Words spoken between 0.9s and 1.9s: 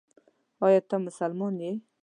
مسلمان یې؟